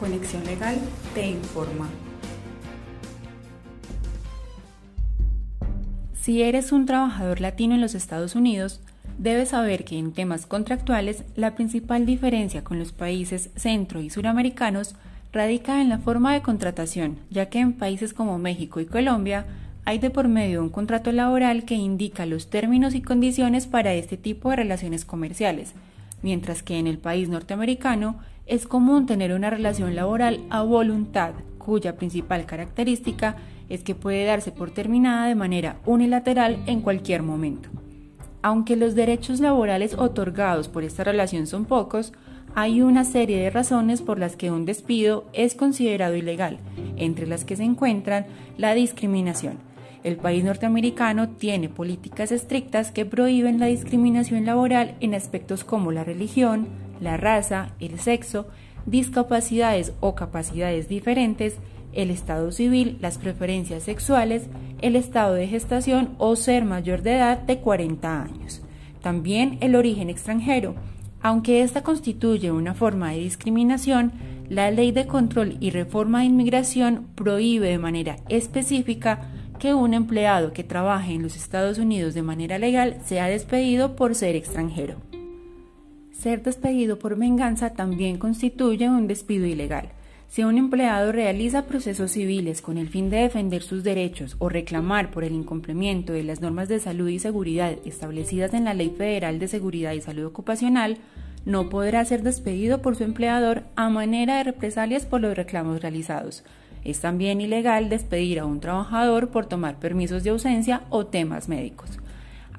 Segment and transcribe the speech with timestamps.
[0.00, 0.78] Conexión Legal
[1.14, 1.86] te informa.
[6.14, 8.80] Si eres un trabajador latino en los Estados Unidos,
[9.18, 14.94] debes saber que en temas contractuales la principal diferencia con los países centro y suramericanos
[15.32, 19.44] radica en la forma de contratación, ya que en países como México y Colombia
[19.84, 24.16] hay de por medio un contrato laboral que indica los términos y condiciones para este
[24.16, 25.74] tipo de relaciones comerciales,
[26.22, 31.96] mientras que en el país norteamericano es común tener una relación laboral a voluntad, cuya
[31.96, 33.36] principal característica
[33.68, 37.68] es que puede darse por terminada de manera unilateral en cualquier momento.
[38.42, 42.12] Aunque los derechos laborales otorgados por esta relación son pocos,
[42.54, 46.58] hay una serie de razones por las que un despido es considerado ilegal,
[46.96, 48.26] entre las que se encuentran
[48.56, 49.58] la discriminación.
[50.02, 56.04] El país norteamericano tiene políticas estrictas que prohíben la discriminación laboral en aspectos como la
[56.04, 56.68] religión,
[57.00, 58.48] la raza, el sexo,
[58.86, 61.58] discapacidades o capacidades diferentes,
[61.92, 64.48] el estado civil, las preferencias sexuales,
[64.80, 68.62] el estado de gestación o ser mayor de edad de 40 años.
[69.02, 70.76] También el origen extranjero.
[71.20, 74.12] Aunque esta constituye una forma de discriminación,
[74.48, 79.28] la Ley de Control y Reforma de Inmigración prohíbe de manera específica
[79.60, 84.14] que un empleado que trabaje en los Estados Unidos de manera legal sea despedido por
[84.14, 84.96] ser extranjero.
[86.12, 89.90] Ser despedido por venganza también constituye un despido ilegal.
[90.28, 95.10] Si un empleado realiza procesos civiles con el fin de defender sus derechos o reclamar
[95.10, 99.38] por el incumplimiento de las normas de salud y seguridad establecidas en la Ley Federal
[99.38, 100.98] de Seguridad y Salud Ocupacional,
[101.44, 106.44] no podrá ser despedido por su empleador a manera de represalias por los reclamos realizados.
[106.84, 112.00] Es también ilegal despedir a un trabajador por tomar permisos de ausencia o temas médicos.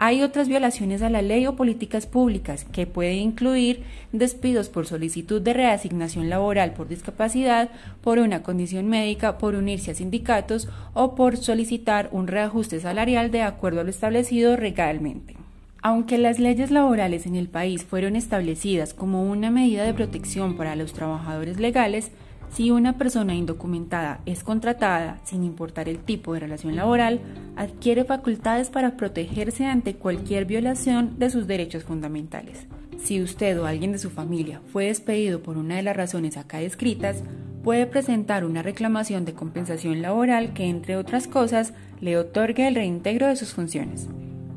[0.04, 5.42] Hay otras violaciones a la ley o políticas públicas que pueden incluir despidos por solicitud
[5.42, 7.70] de reasignación laboral por discapacidad,
[8.02, 13.44] por una condición médica, por unirse a sindicatos o por solicitar un reajuste salarial de
[13.44, 15.36] acuerdo a lo establecido legalmente.
[15.84, 20.76] Aunque las leyes laborales en el país fueron establecidas como una medida de protección para
[20.76, 22.12] los trabajadores legales,
[22.54, 27.22] si una persona indocumentada es contratada, sin importar el tipo de relación laboral,
[27.56, 32.68] adquiere facultades para protegerse ante cualquier violación de sus derechos fundamentales.
[32.98, 36.60] Si usted o alguien de su familia fue despedido por una de las razones acá
[36.60, 37.24] descritas,
[37.64, 43.28] puede presentar una reclamación de compensación laboral que, entre otras cosas, le otorgue el reintegro
[43.28, 44.08] de sus funciones.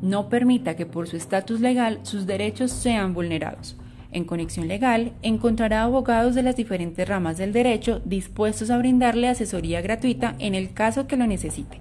[0.02, 3.76] No permita que por su estatus legal sus derechos sean vulnerados.
[4.14, 9.80] En Conexión Legal encontrará abogados de las diferentes ramas del derecho dispuestos a brindarle asesoría
[9.80, 11.80] gratuita en el caso que lo necesite.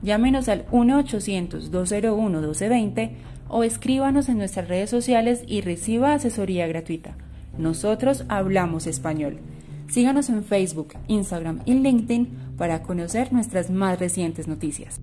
[0.00, 3.10] Llámenos al 1-800-201-1220
[3.48, 7.16] o escríbanos en nuestras redes sociales y reciba asesoría gratuita.
[7.58, 9.40] Nosotros hablamos español.
[9.88, 15.00] Síganos en Facebook, Instagram y LinkedIn para conocer nuestras más recientes noticias.